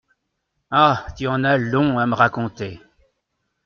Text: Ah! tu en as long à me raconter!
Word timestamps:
Ah! 0.71 1.05
tu 1.15 1.27
en 1.27 1.43
as 1.43 1.59
long 1.59 1.99
à 1.99 2.07
me 2.07 2.15
raconter! 2.15 2.81